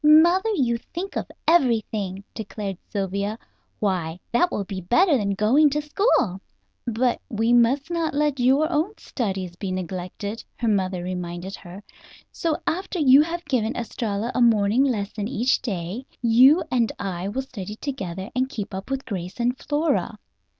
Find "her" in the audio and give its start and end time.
10.57-10.67, 11.57-11.83